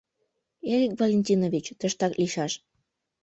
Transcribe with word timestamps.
—Эрик 0.71 0.93
Валентинович 0.99 1.65
тыштак 1.79 2.13
лийшаш. 2.19 2.53